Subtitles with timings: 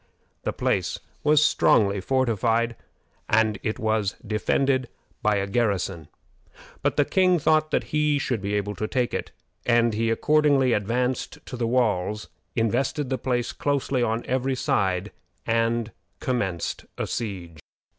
[0.41, 2.75] The place was strongly fortified,
[3.29, 4.89] and it was defended
[5.21, 6.07] by a garrison;
[6.81, 9.29] but the king thought that he should be able to take it,
[9.63, 15.11] and he accordingly advanced to the walls, invested the place closely on every side,
[15.45, 17.59] and commenced the siege.